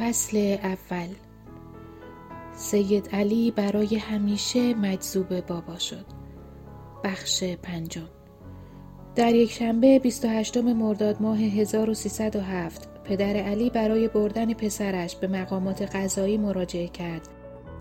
فصل 0.00 0.56
اول 0.62 1.08
سید 2.56 3.08
علی 3.12 3.50
برای 3.50 3.96
همیشه 3.96 4.74
مجذوب 4.74 5.40
بابا 5.40 5.78
شد 5.78 6.04
بخش 7.04 7.44
پنجم 7.44 8.08
در 9.14 9.34
یک 9.34 9.50
شنبه 9.52 9.98
28 9.98 10.56
مرداد 10.56 11.22
ماه 11.22 11.38
1307 11.38 12.88
پدر 13.04 13.36
علی 13.36 13.70
برای 13.70 14.08
بردن 14.08 14.54
پسرش 14.54 15.16
به 15.16 15.26
مقامات 15.26 15.82
قضایی 15.82 16.38
مراجعه 16.38 16.88
کرد 16.88 17.28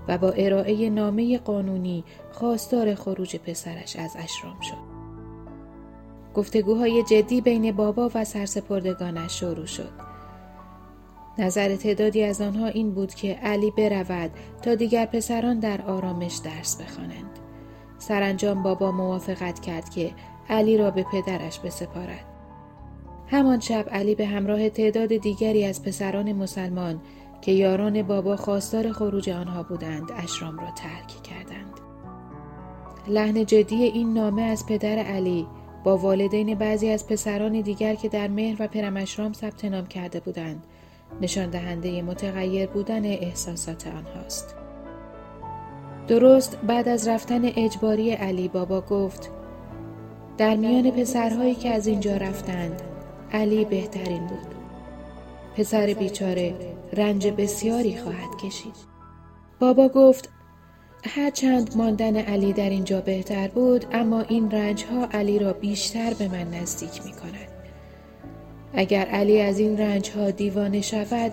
و 0.07 0.17
با 0.17 0.29
ارائه 0.29 0.89
نامه 0.89 1.37
قانونی 1.37 2.03
خواستار 2.31 2.95
خروج 2.95 3.35
پسرش 3.35 3.95
از 3.95 4.15
اشرام 4.17 4.59
شد. 4.61 4.89
گفتگوهای 6.33 7.03
جدی 7.03 7.41
بین 7.41 7.71
بابا 7.71 8.11
و 8.15 8.25
سرسپردگانش 8.25 9.39
شروع 9.39 9.65
شد. 9.65 10.08
نظر 11.39 11.75
تعدادی 11.75 12.23
از 12.23 12.41
آنها 12.41 12.67
این 12.67 12.91
بود 12.91 13.13
که 13.13 13.33
علی 13.33 13.71
برود 13.71 14.31
تا 14.61 14.75
دیگر 14.75 15.05
پسران 15.05 15.59
در 15.59 15.81
آرامش 15.81 16.35
درس 16.43 16.81
بخوانند. 16.81 17.39
سرانجام 17.97 18.63
بابا 18.63 18.91
موافقت 18.91 19.59
کرد 19.59 19.89
که 19.89 20.11
علی 20.49 20.77
را 20.77 20.91
به 20.91 21.05
پدرش 21.11 21.59
بسپارد. 21.59 22.25
همان 23.27 23.59
شب 23.59 23.89
علی 23.91 24.15
به 24.15 24.25
همراه 24.25 24.69
تعداد 24.69 25.17
دیگری 25.17 25.65
از 25.65 25.83
پسران 25.83 26.33
مسلمان 26.33 27.01
که 27.41 27.51
یاران 27.51 28.01
بابا 28.01 28.35
خواستار 28.35 28.91
خروج 28.91 29.29
آنها 29.29 29.63
بودند 29.63 30.11
اشرام 30.17 30.59
را 30.59 30.71
ترک 30.71 31.23
کردند. 31.23 31.73
لحن 33.07 33.45
جدی 33.45 33.83
این 33.83 34.13
نامه 34.13 34.41
از 34.41 34.65
پدر 34.65 34.97
علی 34.97 35.47
با 35.83 35.97
والدین 35.97 36.55
بعضی 36.55 36.89
از 36.89 37.07
پسران 37.07 37.61
دیگر 37.61 37.95
که 37.95 38.09
در 38.09 38.27
مهر 38.27 38.55
و 38.59 38.67
پرمشرام 38.67 39.33
ثبت 39.33 39.65
نام 39.65 39.85
کرده 39.85 40.19
بودند 40.19 40.63
نشان 41.21 41.49
دهنده 41.49 42.01
متغیر 42.01 42.69
بودن 42.69 43.05
احساسات 43.05 43.87
آنهاست. 43.87 44.55
درست 46.07 46.57
بعد 46.57 46.87
از 46.87 47.07
رفتن 47.07 47.41
اجباری 47.45 48.11
علی 48.11 48.47
بابا 48.47 48.81
گفت 48.81 49.31
در 50.37 50.55
میان 50.55 50.91
پسرهایی 50.91 51.55
که 51.55 51.69
از 51.69 51.87
اینجا 51.87 52.17
رفتند 52.17 52.81
علی 53.31 53.65
بهترین 53.65 54.27
بود. 54.27 54.55
پسر 55.55 55.93
بیچاره 55.93 56.55
رنج 56.93 57.27
بسیاری 57.27 57.97
خواهد 57.97 58.37
کشید. 58.43 58.75
بابا 59.59 59.89
گفت 59.89 60.29
هرچند 61.05 61.77
ماندن 61.77 62.17
علی 62.17 62.53
در 62.53 62.69
اینجا 62.69 63.01
بهتر 63.01 63.47
بود 63.47 63.85
اما 63.91 64.21
این 64.21 64.51
رنج 64.51 64.83
ها 64.83 65.05
علی 65.05 65.39
را 65.39 65.53
بیشتر 65.53 66.13
به 66.13 66.27
من 66.27 66.53
نزدیک 66.53 67.05
می 67.05 67.11
کند. 67.11 67.48
اگر 68.73 69.05
علی 69.05 69.41
از 69.41 69.59
این 69.59 69.77
رنج 69.77 70.09
ها 70.11 70.31
دیوانه 70.31 70.81
شود 70.81 71.31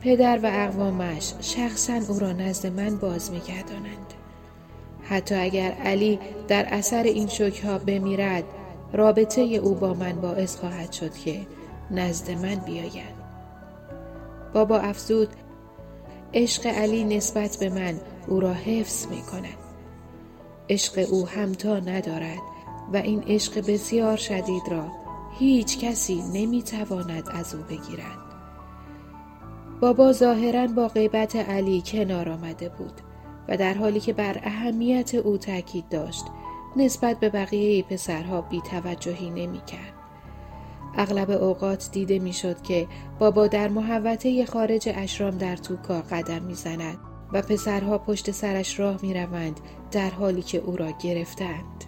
پدر 0.00 0.38
و 0.42 0.50
اقوامش 0.52 1.32
شخصا 1.40 2.00
او 2.08 2.18
را 2.18 2.32
نزد 2.32 2.66
من 2.66 2.96
باز 2.96 3.30
میگردانند. 3.30 4.14
حتی 5.02 5.34
اگر 5.34 5.70
علی 5.70 6.18
در 6.48 6.66
اثر 6.70 7.02
این 7.02 7.28
ها 7.64 7.78
بمیرد 7.78 8.44
رابطه 8.92 9.40
او 9.40 9.74
با 9.74 9.94
من 9.94 10.12
باعث 10.12 10.56
خواهد 10.56 10.92
شد 10.92 11.14
که 11.14 11.40
نزد 11.90 12.30
من 12.30 12.54
بیاید. 12.54 13.20
بابا 14.52 14.78
افزود 14.78 15.28
عشق 16.34 16.66
علی 16.66 17.04
نسبت 17.04 17.56
به 17.60 17.68
من 17.68 17.94
او 18.28 18.40
را 18.40 18.52
حفظ 18.52 19.06
می 19.06 19.22
کند 19.22 19.58
عشق 20.70 21.06
او 21.10 21.26
همتا 21.26 21.78
ندارد 21.78 22.38
و 22.92 22.96
این 22.96 23.22
عشق 23.22 23.70
بسیار 23.72 24.16
شدید 24.16 24.62
را 24.70 24.99
هیچ 25.38 25.78
کسی 25.78 26.22
نمی‌تواند 26.32 27.28
از 27.32 27.54
او 27.54 27.62
بگیرد. 27.62 28.18
بابا 29.80 30.12
ظاهرا 30.12 30.66
با 30.66 30.88
غیبت 30.88 31.36
علی 31.36 31.82
کنار 31.86 32.28
آمده 32.28 32.68
بود 32.68 33.00
و 33.48 33.56
در 33.56 33.74
حالی 33.74 34.00
که 34.00 34.12
بر 34.12 34.40
اهمیت 34.42 35.14
او 35.14 35.36
تاکید 35.36 35.88
داشت 35.88 36.24
نسبت 36.76 37.20
به 37.20 37.28
بقیه 37.28 37.82
پسرها 37.82 38.40
بی 38.40 38.60
توجهی 38.60 39.30
نمی 39.30 39.60
کرد. 39.66 39.94
اغلب 40.96 41.30
اوقات 41.30 41.88
دیده 41.92 42.18
می‌شد 42.18 42.62
که 42.62 42.88
بابا 43.18 43.46
در 43.46 43.68
محوطه 43.68 44.46
خارج 44.46 44.88
اشرام 44.94 45.38
در 45.38 45.56
توکا 45.56 46.00
قدم 46.00 46.42
می‌زند 46.42 46.98
و 47.32 47.42
پسرها 47.42 47.98
پشت 47.98 48.30
سرش 48.30 48.80
راه 48.80 48.98
می 49.02 49.14
روند 49.14 49.60
در 49.90 50.10
حالی 50.10 50.42
که 50.42 50.58
او 50.58 50.76
را 50.76 50.90
گرفتند. 51.02 51.79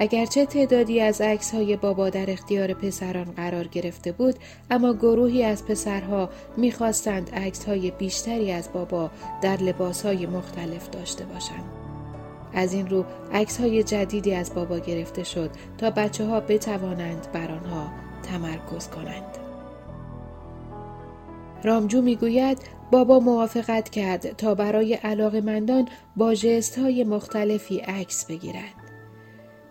اگرچه 0.00 0.46
تعدادی 0.46 1.00
از 1.00 1.20
عکس 1.20 1.54
های 1.54 1.76
بابا 1.76 2.10
در 2.10 2.30
اختیار 2.30 2.72
پسران 2.74 3.24
قرار 3.24 3.66
گرفته 3.66 4.12
بود 4.12 4.34
اما 4.70 4.94
گروهی 4.94 5.44
از 5.44 5.66
پسرها 5.66 6.30
می‌خواستند 6.56 7.30
عکس 7.34 7.64
های 7.64 7.90
بیشتری 7.90 8.52
از 8.52 8.72
بابا 8.72 9.10
در 9.42 9.56
لباس 9.56 10.06
های 10.06 10.26
مختلف 10.26 10.90
داشته 10.90 11.24
باشند. 11.24 11.64
از 12.54 12.72
این 12.72 12.86
رو 12.86 13.04
عکس 13.32 13.60
های 13.60 13.82
جدیدی 13.82 14.34
از 14.34 14.54
بابا 14.54 14.78
گرفته 14.78 15.24
شد 15.24 15.50
تا 15.78 15.90
بچه 15.90 16.24
ها 16.24 16.40
بتوانند 16.40 17.32
بر 17.32 17.50
آنها 17.52 17.88
تمرکز 18.22 18.88
کنند. 18.88 19.38
رامجو 21.64 22.02
می‌گوید 22.02 22.58
بابا 22.90 23.20
موافقت 23.20 23.88
کرد 23.88 24.36
تا 24.36 24.54
برای 24.54 24.94
علاقمندان 24.94 25.88
با 26.16 26.34
جست 26.34 26.78
های 26.78 27.04
مختلفی 27.04 27.78
عکس 27.78 28.26
بگیرد. 28.26 28.77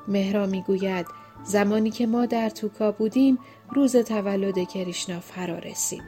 مهرا 0.07 0.45
می‌گوید 0.45 1.06
زمانی 1.44 1.90
که 1.90 2.07
ما 2.07 2.25
در 2.25 2.50
توکا 2.50 2.91
بودیم 2.91 3.40
روز 3.72 3.95
تولد 3.95 4.68
کریشنا 4.68 5.19
فرا 5.19 5.59
رسید. 5.59 6.03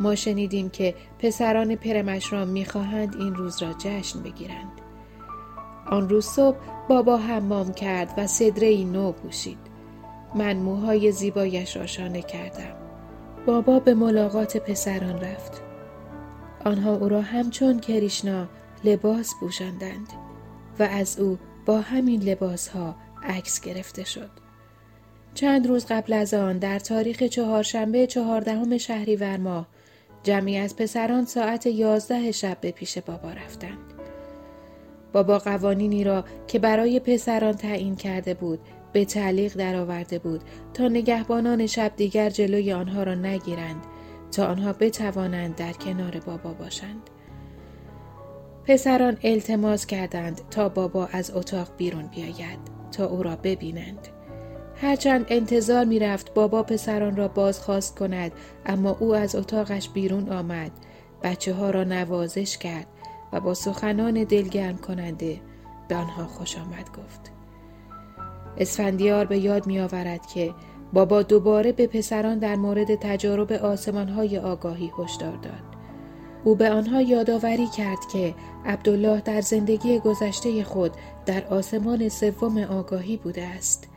ما 0.00 0.14
شنیدیم 0.14 0.68
که 0.70 0.94
پسران 1.18 1.76
پرمشرام 1.76 2.48
می‌خواهند 2.48 3.16
این 3.16 3.34
روز 3.34 3.62
را 3.62 3.72
جشن 3.78 4.22
بگیرند. 4.22 4.72
آن 5.86 6.08
روز 6.08 6.26
صبح 6.26 6.56
بابا 6.88 7.16
حمام 7.16 7.72
کرد 7.72 8.14
و 8.16 8.26
صدره 8.26 8.84
نو 8.84 9.12
پوشید. 9.12 9.58
من 10.34 10.56
موهای 10.56 11.12
زیبایش 11.12 11.76
را 11.76 11.86
شانه 11.86 12.22
کردم. 12.22 12.76
بابا 13.46 13.78
به 13.80 13.94
ملاقات 13.94 14.56
پسران 14.56 15.20
رفت. 15.20 15.62
آنها 16.64 16.94
او 16.94 17.08
را 17.08 17.22
همچون 17.22 17.80
کریشنا 17.80 18.48
لباس 18.84 19.34
پوشاندند 19.40 20.12
و 20.78 20.82
از 20.82 21.18
او 21.20 21.38
با 21.66 21.80
همین 21.80 22.22
لباس 22.22 22.68
ها 22.68 22.96
عکس 23.28 23.60
گرفته 23.60 24.04
شد. 24.04 24.30
چند 25.34 25.66
روز 25.66 25.86
قبل 25.86 26.12
از 26.12 26.34
آن 26.34 26.58
در 26.58 26.78
تاریخ 26.78 27.22
چهارشنبه 27.22 28.06
چهاردهم 28.06 28.78
شهریور 28.78 29.36
ماه 29.36 29.68
جمعی 30.22 30.56
از 30.56 30.76
پسران 30.76 31.24
ساعت 31.24 31.66
یازده 31.66 32.32
شب 32.32 32.60
به 32.60 32.70
پیش 32.70 32.98
بابا 32.98 33.30
رفتند. 33.30 33.78
بابا 35.12 35.38
قوانینی 35.38 36.04
را 36.04 36.24
که 36.46 36.58
برای 36.58 37.00
پسران 37.00 37.52
تعیین 37.52 37.96
کرده 37.96 38.34
بود 38.34 38.60
به 38.92 39.04
تعلیق 39.04 39.54
درآورده 39.54 40.18
بود 40.18 40.40
تا 40.74 40.88
نگهبانان 40.88 41.66
شب 41.66 41.92
دیگر 41.96 42.30
جلوی 42.30 42.72
آنها 42.72 43.02
را 43.02 43.14
نگیرند 43.14 43.84
تا 44.32 44.46
آنها 44.46 44.72
بتوانند 44.72 45.56
در 45.56 45.72
کنار 45.72 46.20
بابا 46.26 46.52
باشند. 46.52 47.10
پسران 48.64 49.16
التماس 49.22 49.86
کردند 49.86 50.40
تا 50.50 50.68
بابا 50.68 51.06
از 51.06 51.30
اتاق 51.34 51.68
بیرون 51.76 52.06
بیاید. 52.06 52.77
تا 52.90 53.06
او 53.06 53.22
را 53.22 53.36
ببینند. 53.36 54.08
هرچند 54.76 55.26
انتظار 55.28 55.84
می 55.84 55.98
رفت 55.98 56.34
بابا 56.34 56.62
پسران 56.62 57.16
را 57.16 57.28
بازخواست 57.28 57.98
کند 57.98 58.32
اما 58.66 58.96
او 59.00 59.14
از 59.14 59.34
اتاقش 59.36 59.88
بیرون 59.88 60.28
آمد 60.28 60.72
بچه 61.22 61.54
ها 61.54 61.70
را 61.70 61.84
نوازش 61.84 62.58
کرد 62.58 62.86
و 63.32 63.40
با 63.40 63.54
سخنان 63.54 64.24
دلگرم 64.24 64.78
کننده 64.78 65.40
به 65.88 65.96
آنها 65.96 66.26
خوش 66.26 66.56
آمد 66.56 66.88
گفت. 66.88 67.32
اسفندیار 68.58 69.24
به 69.24 69.38
یاد 69.38 69.66
می 69.66 69.80
آورد 69.80 70.26
که 70.26 70.54
بابا 70.92 71.22
دوباره 71.22 71.72
به 71.72 71.86
پسران 71.86 72.38
در 72.38 72.56
مورد 72.56 72.94
تجارب 72.94 73.52
آسمان 73.52 74.08
های 74.08 74.38
آگاهی 74.38 74.92
هشدار 74.98 75.36
داد. 75.36 75.67
او 76.44 76.54
به 76.54 76.70
آنها 76.70 77.02
یادآوری 77.02 77.66
کرد 77.66 77.98
که 78.12 78.34
عبدالله 78.66 79.20
در 79.20 79.40
زندگی 79.40 79.98
گذشته 79.98 80.64
خود 80.64 80.92
در 81.26 81.46
آسمان 81.46 82.08
سوم 82.08 82.58
آگاهی 82.58 83.16
بوده 83.16 83.44
است. 83.44 83.88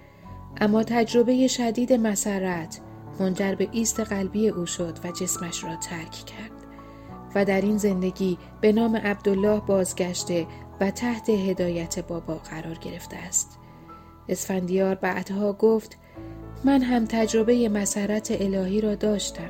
اما 0.61 0.83
تجربه 0.83 1.47
شدید 1.47 1.93
مسرت 1.93 2.79
منجر 3.19 3.55
به 3.55 3.67
ایست 3.71 3.99
قلبی 3.99 4.49
او 4.49 4.65
شد 4.65 4.97
و 5.03 5.11
جسمش 5.11 5.63
را 5.63 5.75
ترک 5.75 6.11
کرد 6.11 6.51
و 7.35 7.45
در 7.45 7.61
این 7.61 7.77
زندگی 7.77 8.37
به 8.61 8.71
نام 8.71 8.95
عبدالله 8.95 9.59
بازگشته 9.59 10.47
و 10.79 10.91
تحت 10.91 11.29
هدایت 11.29 12.07
بابا 12.07 12.35
قرار 12.35 12.77
گرفته 12.77 13.17
است. 13.17 13.57
اسفندیار 14.29 14.95
بعدها 14.95 15.53
گفت 15.53 15.97
من 16.63 16.81
هم 16.81 17.05
تجربه 17.05 17.69
مسرت 17.69 18.41
الهی 18.41 18.81
را 18.81 18.95
داشتم. 18.95 19.49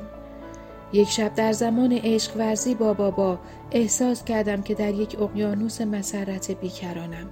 یک 0.92 1.08
شب 1.08 1.34
در 1.34 1.52
زمان 1.52 1.92
عشق 1.92 2.36
ورزی 2.36 2.74
با 2.74 2.92
بابا 2.92 3.38
احساس 3.70 4.24
کردم 4.24 4.62
که 4.62 4.74
در 4.74 4.94
یک 4.94 5.20
اقیانوس 5.20 5.80
مسرت 5.80 6.50
بیکرانم 6.50 7.28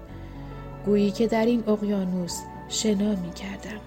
گویی 0.87 1.11
که 1.11 1.27
در 1.27 1.47
این 1.47 1.65
اقیانوس 1.69 2.41
شنا 2.69 3.11
می 3.11 3.31
کردم. 3.31 3.81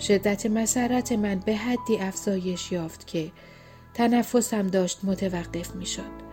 شدت 0.00 0.46
مسرت 0.46 1.12
من 1.12 1.40
به 1.46 1.56
حدی 1.56 1.98
افزایش 1.98 2.72
یافت 2.72 3.06
که 3.06 3.30
تنفسم 3.94 4.66
داشت 4.66 4.98
متوقف 5.04 5.74
می 5.74 5.86
شد. 5.86 6.30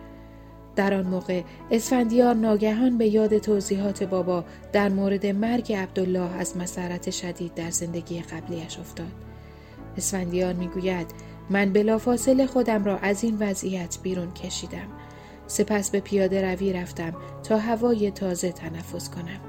در 0.76 0.94
آن 0.94 1.06
موقع 1.06 1.42
اسفندیار 1.70 2.34
ناگهان 2.34 2.98
به 2.98 3.06
یاد 3.06 3.38
توضیحات 3.38 4.02
بابا 4.02 4.44
در 4.72 4.88
مورد 4.88 5.26
مرگ 5.26 5.72
عبدالله 5.72 6.36
از 6.36 6.56
مسرت 6.56 7.10
شدید 7.10 7.54
در 7.54 7.70
زندگی 7.70 8.20
قبلیش 8.20 8.78
افتاد. 8.78 9.12
اسفندیار 9.96 10.52
می‌گوید 10.52 11.06
من 11.50 11.72
بلافاصله 11.72 12.46
خودم 12.46 12.84
را 12.84 12.98
از 12.98 13.24
این 13.24 13.36
وضعیت 13.40 13.98
بیرون 14.02 14.32
کشیدم. 14.32 14.88
سپس 15.46 15.90
به 15.90 16.00
پیاده 16.00 16.52
روی 16.52 16.72
رفتم 16.72 17.14
تا 17.42 17.58
هوای 17.58 18.10
تازه 18.10 18.52
تنفس 18.52 19.10
کنم. 19.10 19.40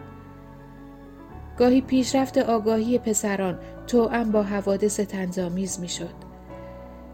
گاهی 1.58 1.82
پیشرفت 1.82 2.38
آگاهی 2.38 2.98
پسران 2.98 3.60
توأم 3.88 4.32
با 4.32 4.44
حوادث 4.44 5.00
تنظامیز 5.00 5.80
می 5.80 5.90
شد. 5.90 6.30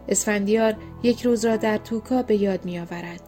اسفندیار 0.08 0.74
یک 1.02 1.22
روز 1.22 1.44
را 1.44 1.56
در 1.56 1.76
توکا 1.76 2.22
به 2.22 2.36
یاد 2.36 2.64
می 2.64 2.78
آورد. 2.78 3.20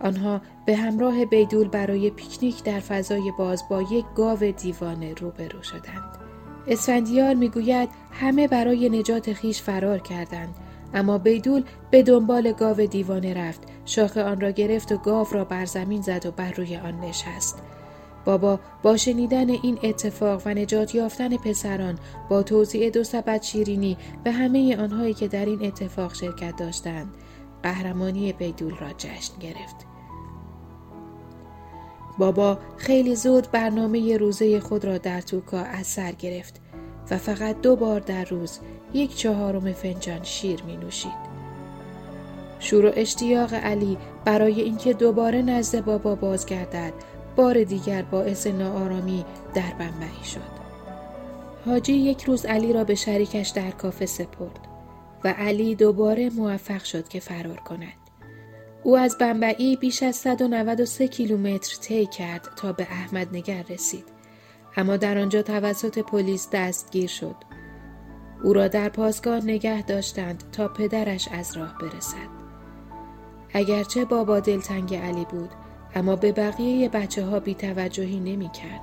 آنها 0.00 0.40
به 0.66 0.76
همراه 0.76 1.24
بیدول 1.24 1.68
برای 1.68 2.10
پیکنیک 2.10 2.62
در 2.64 2.80
فضای 2.80 3.32
باز 3.38 3.62
با 3.70 3.82
یک 3.82 4.04
گاو 4.16 4.38
دیوانه 4.38 5.14
روبرو 5.14 5.62
شدند. 5.62 6.18
اسفندیار 6.66 7.34
می‌گوید 7.34 7.88
همه 8.12 8.48
برای 8.48 8.88
نجات 8.88 9.32
خیش 9.32 9.62
فرار 9.62 9.98
کردند 9.98 10.54
اما 10.96 11.18
بیدول 11.18 11.64
به 11.90 12.02
دنبال 12.02 12.52
گاو 12.52 12.86
دیوانه 12.86 13.34
رفت. 13.34 13.60
شاخه 13.84 14.22
آن 14.22 14.40
را 14.40 14.50
گرفت 14.50 14.92
و 14.92 14.96
گاو 14.96 15.26
را 15.30 15.44
بر 15.44 15.64
زمین 15.64 16.02
زد 16.02 16.26
و 16.26 16.30
بر 16.30 16.52
روی 16.52 16.76
آن 16.76 17.00
نشست. 17.00 17.62
بابا 18.24 18.60
با 18.82 18.96
شنیدن 18.96 19.50
این 19.50 19.78
اتفاق 19.82 20.42
و 20.46 20.48
نجات 20.48 20.94
یافتن 20.94 21.36
پسران 21.36 21.98
با 22.28 22.42
توضیع 22.42 22.90
دو 22.90 23.04
سبد 23.04 23.42
شیرینی 23.42 23.96
به 24.24 24.32
همه 24.32 24.76
آنهایی 24.76 25.14
که 25.14 25.28
در 25.28 25.44
این 25.44 25.64
اتفاق 25.64 26.14
شرکت 26.14 26.56
داشتند 26.56 27.14
قهرمانی 27.62 28.32
بیدول 28.32 28.74
را 28.76 28.92
جشن 28.98 29.38
گرفت. 29.40 29.76
بابا 32.18 32.58
خیلی 32.76 33.16
زود 33.16 33.50
برنامه 33.50 34.16
روزه 34.16 34.60
خود 34.60 34.84
را 34.84 34.98
در 34.98 35.20
توکا 35.20 35.58
از 35.58 35.86
سر 35.86 36.12
گرفت 36.12 36.60
و 37.10 37.16
فقط 37.18 37.60
دو 37.60 37.76
بار 37.76 38.00
در 38.00 38.24
روز 38.24 38.60
یک 38.96 39.16
چهارم 39.16 39.72
فنجان 39.72 40.22
شیر 40.22 40.62
می 40.62 40.76
نوشید. 40.76 41.36
شور 42.58 42.86
و 42.86 42.92
اشتیاق 42.96 43.54
علی 43.54 43.98
برای 44.24 44.60
اینکه 44.60 44.92
دوباره 44.92 45.42
نزد 45.42 45.84
بابا 45.84 46.14
بازگردد 46.14 46.92
بار 47.36 47.64
دیگر 47.64 48.02
باعث 48.02 48.46
ناآرامی 48.46 49.24
در 49.54 49.72
بنبعی 49.78 50.24
شد. 50.24 50.56
حاجی 51.66 51.92
یک 51.92 52.24
روز 52.24 52.46
علی 52.46 52.72
را 52.72 52.84
به 52.84 52.94
شریکش 52.94 53.48
در 53.48 53.70
کافه 53.70 54.06
سپرد 54.06 54.60
و 55.24 55.28
علی 55.28 55.74
دوباره 55.74 56.30
موفق 56.30 56.84
شد 56.84 57.08
که 57.08 57.20
فرار 57.20 57.56
کند. 57.56 58.06
او 58.82 58.96
از 58.96 59.18
بمبئی 59.18 59.76
بیش 59.76 60.02
از 60.02 60.16
193 60.16 61.08
کیلومتر 61.08 61.76
طی 61.80 62.06
کرد 62.06 62.48
تا 62.56 62.72
به 62.72 62.82
احمد 62.82 63.36
نگر 63.36 63.62
رسید. 63.62 64.04
اما 64.76 64.96
در 64.96 65.18
آنجا 65.18 65.42
توسط 65.42 65.98
پلیس 65.98 66.48
دستگیر 66.52 67.08
شد. 67.08 67.36
او 68.42 68.52
را 68.52 68.68
در 68.68 68.88
پاسگاه 68.88 69.44
نگه 69.44 69.82
داشتند 69.82 70.44
تا 70.52 70.68
پدرش 70.68 71.28
از 71.28 71.56
راه 71.56 71.78
برسد. 71.78 72.28
اگرچه 73.52 74.04
بابا 74.04 74.40
دلتنگ 74.40 74.94
علی 74.94 75.24
بود 75.24 75.50
اما 75.94 76.16
به 76.16 76.32
بقیه 76.32 76.88
بچه 76.88 77.24
ها 77.24 77.40
بی 77.40 77.54
توجهی 77.54 78.20
نمی 78.20 78.48
کرد. 78.48 78.80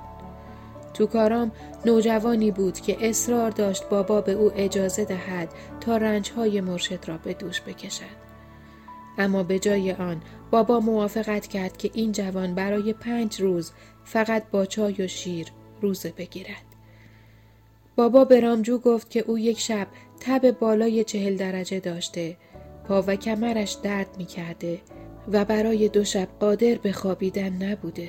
تو 0.94 1.06
کارام 1.06 1.52
نوجوانی 1.86 2.50
بود 2.50 2.80
که 2.80 3.08
اصرار 3.08 3.50
داشت 3.50 3.88
بابا 3.88 4.20
به 4.20 4.32
او 4.32 4.52
اجازه 4.54 5.04
دهد 5.04 5.48
تا 5.80 5.96
رنجهای 5.96 6.60
مرشد 6.60 7.08
را 7.08 7.18
به 7.18 7.34
دوش 7.34 7.60
بکشد. 7.60 8.24
اما 9.18 9.42
به 9.42 9.58
جای 9.58 9.92
آن 9.92 10.22
بابا 10.50 10.80
موافقت 10.80 11.46
کرد 11.46 11.76
که 11.76 11.90
این 11.94 12.12
جوان 12.12 12.54
برای 12.54 12.92
پنج 12.92 13.40
روز 13.40 13.72
فقط 14.04 14.50
با 14.50 14.66
چای 14.66 14.94
و 15.02 15.06
شیر 15.06 15.46
روزه 15.80 16.12
بگیرد. 16.16 16.73
بابا 17.96 18.24
به 18.24 18.40
رامجو 18.40 18.78
گفت 18.78 19.10
که 19.10 19.24
او 19.26 19.38
یک 19.38 19.60
شب 19.60 19.86
تب 20.20 20.50
بالای 20.50 21.04
چهل 21.04 21.36
درجه 21.36 21.80
داشته 21.80 22.36
پا 22.88 23.04
و 23.06 23.16
کمرش 23.16 23.72
درد 23.82 24.08
می 24.18 24.24
کرده 24.24 24.80
و 25.32 25.44
برای 25.44 25.88
دو 25.88 26.04
شب 26.04 26.28
قادر 26.40 26.74
به 26.74 26.92
خوابیدن 26.92 27.62
نبوده. 27.62 28.08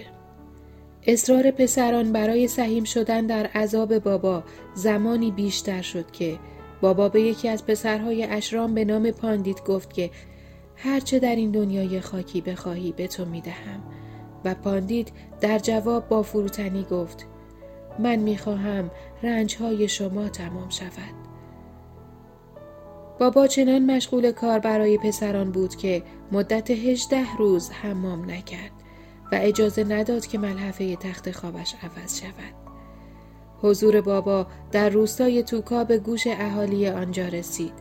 اصرار 1.07 1.51
پسران 1.51 2.11
برای 2.11 2.47
سهیم 2.47 2.83
شدن 2.83 3.25
در 3.25 3.45
عذاب 3.45 3.99
بابا 3.99 4.43
زمانی 4.75 5.31
بیشتر 5.31 5.81
شد 5.81 6.11
که 6.11 6.39
بابا 6.81 7.09
به 7.09 7.21
یکی 7.21 7.49
از 7.49 7.65
پسرهای 7.65 8.23
اشرام 8.23 8.73
به 8.73 8.85
نام 8.85 9.11
پاندیت 9.11 9.63
گفت 9.63 9.93
که 9.93 10.11
هرچه 10.75 11.19
در 11.19 11.35
این 11.35 11.51
دنیای 11.51 12.01
خاکی 12.01 12.41
بخواهی 12.41 12.91
به 12.91 13.07
تو 13.07 13.25
می 13.25 13.41
دهم 13.41 13.83
و 14.45 14.55
پاندیت 14.55 15.07
در 15.41 15.59
جواب 15.59 16.07
با 16.07 16.23
فروتنی 16.23 16.83
گفت 16.83 17.25
من 17.99 18.15
می 18.15 18.37
خواهم 18.37 18.91
رنجهای 19.23 19.87
شما 19.87 20.29
تمام 20.29 20.69
شود. 20.69 21.25
بابا 23.19 23.47
چنان 23.47 23.95
مشغول 23.95 24.31
کار 24.31 24.59
برای 24.59 24.97
پسران 24.97 25.51
بود 25.51 25.75
که 25.75 26.03
مدت 26.31 26.71
هجده 26.71 27.35
روز 27.37 27.69
حمام 27.71 28.31
نکرد 28.31 28.71
و 29.31 29.39
اجازه 29.41 29.83
نداد 29.83 30.25
که 30.25 30.37
ملحفه 30.37 30.95
تخت 30.95 31.31
خوابش 31.31 31.75
عوض 31.83 32.19
شود. 32.21 32.65
حضور 33.61 34.01
بابا 34.01 34.47
در 34.71 34.89
روستای 34.89 35.43
توکا 35.43 35.83
به 35.83 35.97
گوش 35.97 36.27
اهالی 36.27 36.87
آنجا 36.87 37.27
رسید 37.27 37.73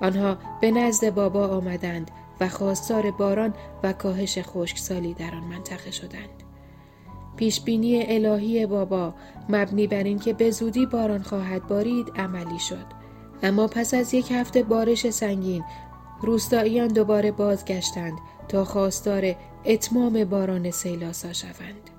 آنها 0.00 0.38
به 0.60 0.70
نزد 0.70 1.10
بابا 1.10 1.48
آمدند 1.48 2.10
و 2.40 2.48
خواستار 2.48 3.10
باران 3.10 3.54
و 3.82 3.92
کاهش 3.92 4.38
خشکسالی 4.42 5.14
در 5.14 5.34
آن 5.34 5.44
منطقه 5.44 5.90
شدند. 5.90 6.45
پیشبینی 7.36 8.06
الهی 8.06 8.66
بابا 8.66 9.14
مبنی 9.48 9.86
بر 9.86 10.02
اینکه 10.02 10.32
به 10.32 10.50
زودی 10.50 10.86
باران 10.86 11.22
خواهد 11.22 11.66
بارید 11.66 12.12
عملی 12.16 12.58
شد. 12.58 12.86
اما 13.42 13.66
پس 13.66 13.94
از 13.94 14.14
یک 14.14 14.32
هفته 14.32 14.62
بارش 14.62 15.10
سنگین 15.10 15.64
روستاییان 16.22 16.88
دوباره 16.88 17.32
بازگشتند 17.32 18.18
تا 18.48 18.64
خواستار 18.64 19.34
اتمام 19.64 20.24
باران 20.24 20.70
سیلاسا 20.70 21.32
شوند. 21.32 21.90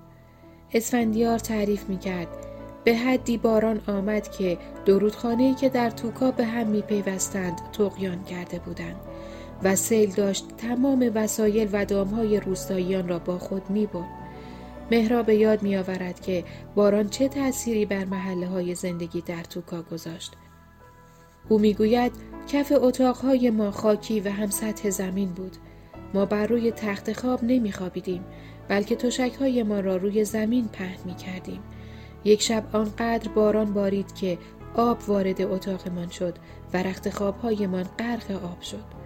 اسفندیار 0.73 1.39
تعریف 1.39 1.89
می 1.89 1.97
کرد 1.97 2.27
به 2.83 2.95
حدی 2.95 3.37
باران 3.37 3.81
آمد 3.87 4.31
که 4.31 4.57
درودخانه‌ای 4.85 5.53
که 5.53 5.69
در 5.69 5.89
توکا 5.89 6.31
به 6.31 6.45
هم 6.45 6.67
می 6.67 6.81
پیوستند 6.81 7.61
تقیان 7.73 8.23
کرده 8.23 8.59
بودند 8.59 8.95
و 9.63 9.75
سیل 9.75 10.11
داشت 10.11 10.45
تمام 10.57 11.11
وسایل 11.15 11.69
و 11.71 11.85
دامهای 11.85 12.39
روستاییان 12.39 13.07
را 13.07 13.19
با 13.19 13.37
خود 13.37 13.69
می 13.69 13.85
برد. 13.85 14.16
مهرا 14.91 15.23
به 15.23 15.35
یاد 15.35 15.63
می 15.63 15.77
آورد 15.77 16.19
که 16.19 16.43
باران 16.75 17.09
چه 17.09 17.27
تأثیری 17.27 17.85
بر 17.85 18.05
محله 18.05 18.47
های 18.47 18.75
زندگی 18.75 19.21
در 19.21 19.43
توکا 19.43 19.81
گذاشت. 19.81 20.33
او 21.49 21.59
می 21.59 21.73
گوید 21.73 22.11
کف 22.47 22.73
اتاقهای 22.75 23.49
ما 23.49 23.71
خاکی 23.71 24.19
و 24.19 24.29
هم 24.29 24.49
سطح 24.49 24.89
زمین 24.89 25.29
بود. 25.29 25.57
ما 26.13 26.25
بر 26.25 26.47
روی 26.47 26.71
تخت 26.71 27.13
خواب 27.13 27.43
نمی 27.43 27.71
خوابیدیم 27.71 28.25
بلکه 28.67 28.95
تشک 28.95 29.35
های 29.39 29.63
ما 29.63 29.79
را 29.79 29.97
روی 29.97 30.23
زمین 30.23 30.67
پهن 30.67 30.99
می 31.05 31.15
کردیم. 31.15 31.59
یک 32.23 32.41
شب 32.41 32.63
آنقدر 32.75 33.29
باران 33.29 33.73
بارید 33.73 34.15
که 34.15 34.37
آب 34.75 35.09
وارد 35.09 35.41
اتاقمان 35.41 36.09
شد 36.09 36.35
و 36.73 36.83
رخت 36.83 37.09
خوابهایمان 37.09 37.83
غرق 37.83 38.31
آب 38.31 38.61
شد. 38.61 38.96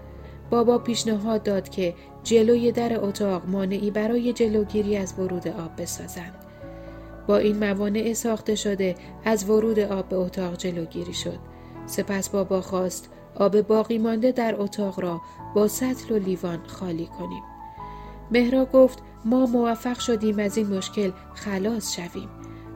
بابا 0.52 0.78
پیشنهاد 0.78 1.44
داد 1.44 1.70
که 1.70 1.94
جلوی 2.24 2.72
در 2.72 3.06
اتاق 3.06 3.42
مانعی 3.48 3.92
برای 3.92 4.34
جلوگیری 4.34 4.98
از 4.98 5.14
ورود 5.20 5.48
آب 5.48 5.82
بسازند. 5.82 6.34
با 7.28 7.38
این 7.38 7.58
موانع 7.58 8.14
ساخته 8.14 8.56
شده 8.56 8.96
از 9.26 9.50
ورود 9.50 9.80
آب 9.80 10.10
به 10.10 10.16
اتاق 10.16 10.58
جلوگیری 10.58 11.14
شد. 11.14 11.40
سپس 11.86 12.30
بابا 12.30 12.62
خواست 12.62 13.10
آب 13.36 13.62
باقی 13.62 13.98
مانده 13.98 14.32
در 14.32 14.56
اتاق 14.58 15.00
را 15.00 15.22
با 15.56 15.68
سطل 15.68 16.16
و 16.16 16.18
لیوان 16.18 16.60
خالی 16.68 17.10
کنیم. 17.20 17.44
مهرا 18.32 18.66
گفت 18.66 19.00
ما 19.26 19.46
موفق 19.46 20.00
شدیم 20.00 20.40
از 20.40 20.58
این 20.58 20.68
مشکل 20.68 21.12
خلاص 21.34 21.96
شویم. 21.96 22.30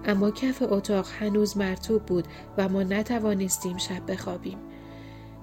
اما 0.05 0.32
کف 0.32 0.63
اتاق 0.70 1.05
هنوز 1.20 1.58
مرتوب 1.58 2.01
بود 2.01 2.27
و 2.58 2.70
ما 2.70 2.84
نتوانستیم 2.84 3.77
شب 3.77 4.12
بخوابیم. 4.12 4.58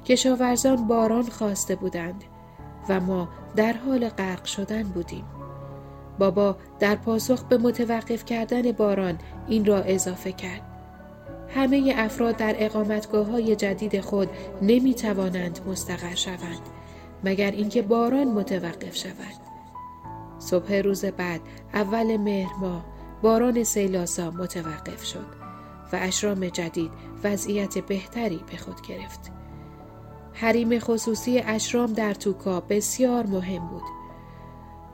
کشاورزان 0.04 0.86
باران 0.86 1.22
خواسته 1.22 1.76
بودند 1.76 2.24
و 2.88 3.00
ما 3.00 3.28
در 3.56 3.72
حال 3.72 4.08
غرق 4.08 4.44
شدن 4.44 4.82
بودیم. 4.82 5.24
بابا 6.18 6.56
در 6.80 6.96
پاسخ 6.96 7.44
به 7.44 7.58
متوقف 7.58 8.24
کردن 8.24 8.72
باران 8.72 9.18
این 9.48 9.64
را 9.64 9.78
اضافه 9.78 10.32
کرد. 10.32 10.62
همه 11.48 11.94
افراد 11.96 12.36
در 12.36 12.54
اقامتگاه 12.58 13.26
های 13.26 13.56
جدید 13.56 14.00
خود 14.00 14.28
نمی 14.62 14.94
توانند 14.94 15.60
مستقر 15.66 16.14
شوند 16.14 16.60
مگر 17.24 17.50
اینکه 17.50 17.82
باران 17.82 18.28
متوقف 18.28 18.96
شود. 18.96 19.42
صبح 20.38 20.74
روز 20.74 21.04
بعد 21.04 21.40
اول 21.74 22.16
مهر 22.16 22.52
ماه 22.60 22.84
باران 23.22 23.64
سیلاسا 23.64 24.30
متوقف 24.30 25.04
شد 25.04 25.26
و 25.92 25.96
اشرام 26.00 26.48
جدید 26.48 26.90
وضعیت 27.24 27.78
بهتری 27.78 28.40
به 28.50 28.56
خود 28.56 28.86
گرفت. 28.88 29.41
حریم 30.32 30.78
خصوصی 30.78 31.38
اشرام 31.38 31.92
در 31.92 32.14
توکا 32.14 32.60
بسیار 32.60 33.26
مهم 33.26 33.68
بود. 33.68 33.82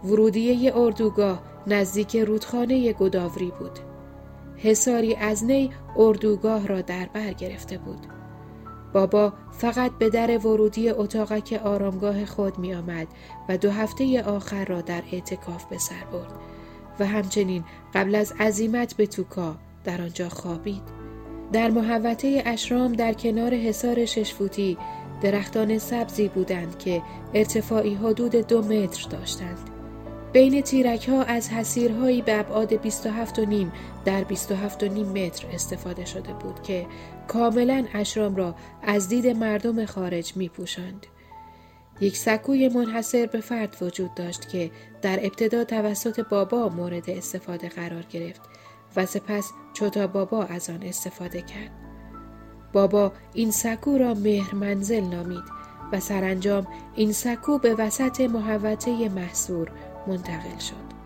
ورودیه 0.04 0.76
اردوگاه 0.76 1.42
نزدیک 1.66 2.16
رودخانه 2.16 2.92
گداوری 2.92 3.52
بود. 3.58 3.78
حساری 4.56 5.14
از 5.14 5.44
نی 5.44 5.70
اردوگاه 5.96 6.66
را 6.66 6.80
در 6.80 7.08
بر 7.12 7.32
گرفته 7.32 7.78
بود. 7.78 8.06
بابا 8.92 9.32
فقط 9.52 9.92
به 9.98 10.10
در 10.10 10.38
ورودی 10.38 10.90
اتاقک 10.90 11.60
آرامگاه 11.64 12.24
خود 12.24 12.58
می 12.58 12.74
آمد 12.74 13.08
و 13.48 13.58
دو 13.58 13.70
هفته 13.70 14.22
آخر 14.22 14.64
را 14.64 14.80
در 14.80 15.02
اعتکاف 15.12 15.64
به 15.64 15.78
سر 15.78 16.04
برد 16.12 16.32
و 17.00 17.06
همچنین 17.06 17.64
قبل 17.94 18.14
از 18.14 18.34
عزیمت 18.40 18.96
به 18.96 19.06
توکا 19.06 19.56
در 19.84 20.02
آنجا 20.02 20.28
خوابید. 20.28 20.82
در 21.52 21.70
محوطه 21.70 22.42
اشرام 22.46 22.92
در 22.92 23.12
کنار 23.12 23.54
حصار 23.54 24.04
ششفوتی 24.04 24.78
درختان 25.22 25.78
سبزی 25.78 26.28
بودند 26.28 26.78
که 26.78 27.02
ارتفاعی 27.34 27.94
حدود 27.94 28.36
دو 28.36 28.62
متر 28.62 29.08
داشتند. 29.10 29.70
بین 30.32 30.60
تیرک 30.60 31.08
ها 31.08 31.22
از 31.22 31.50
حسیرهایی 31.50 32.22
به 32.22 32.40
ابعاد 32.40 32.74
27 32.74 33.38
و 33.38 33.44
نیم 33.44 33.72
در 34.04 34.24
27 34.24 34.82
و 34.82 34.88
نیم 34.88 35.06
متر 35.06 35.46
استفاده 35.52 36.04
شده 36.04 36.32
بود 36.32 36.62
که 36.62 36.86
کاملا 37.28 37.84
اشرام 37.94 38.36
را 38.36 38.54
از 38.82 39.08
دید 39.08 39.26
مردم 39.26 39.84
خارج 39.84 40.36
می 40.36 40.48
پوشند. 40.48 41.06
یک 42.00 42.16
سکوی 42.16 42.68
منحصر 42.68 43.26
به 43.26 43.40
فرد 43.40 43.76
وجود 43.80 44.14
داشت 44.14 44.48
که 44.48 44.70
در 45.02 45.18
ابتدا 45.22 45.64
توسط 45.64 46.20
بابا 46.20 46.68
مورد 46.68 47.10
استفاده 47.10 47.68
قرار 47.68 48.02
گرفت 48.02 48.40
و 48.96 49.06
سپس 49.06 49.50
چوتا 49.72 50.06
بابا 50.06 50.44
از 50.44 50.70
آن 50.70 50.82
استفاده 50.82 51.42
کرد. 51.42 51.87
بابا 52.72 53.12
این 53.34 53.50
سکو 53.50 53.98
را 53.98 54.14
مهر 54.14 54.54
منزل 54.54 55.00
نامید 55.00 55.44
و 55.92 56.00
سرانجام 56.00 56.66
این 56.94 57.12
سکو 57.12 57.58
به 57.58 57.74
وسط 57.74 58.20
محوطه 58.20 59.08
محصور 59.08 59.70
منتقل 60.06 60.58
شد. 60.58 60.97